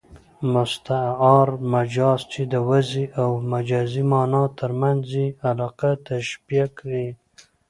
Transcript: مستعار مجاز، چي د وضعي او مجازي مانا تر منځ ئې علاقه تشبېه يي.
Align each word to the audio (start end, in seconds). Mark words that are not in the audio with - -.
مستعار 0.53 1.49
مجاز، 1.73 2.19
چي 2.31 2.41
د 2.53 2.55
وضعي 2.69 3.05
او 3.21 3.31
مجازي 3.53 4.03
مانا 4.11 4.43
تر 4.59 4.71
منځ 4.81 5.05
ئې 5.19 5.27
علاقه 5.49 5.91
تشبېه 6.05 6.67
يي. 6.99 7.09